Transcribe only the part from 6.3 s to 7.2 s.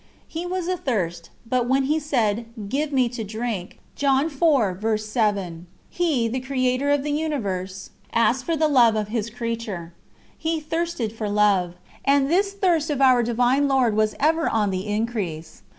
Creator of the